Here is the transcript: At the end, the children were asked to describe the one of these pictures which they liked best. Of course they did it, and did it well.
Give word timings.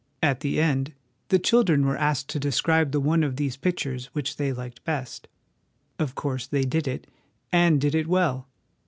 At 0.23 0.39
the 0.39 0.59
end, 0.59 0.93
the 1.27 1.37
children 1.37 1.85
were 1.85 1.95
asked 1.95 2.27
to 2.29 2.39
describe 2.39 2.91
the 2.91 2.99
one 2.99 3.21
of 3.23 3.35
these 3.35 3.55
pictures 3.55 4.07
which 4.13 4.37
they 4.37 4.51
liked 4.51 4.83
best. 4.83 5.27
Of 5.99 6.15
course 6.15 6.47
they 6.47 6.63
did 6.63 6.87
it, 6.87 7.05
and 7.51 7.79
did 7.79 7.93
it 7.93 8.07
well. 8.07 8.47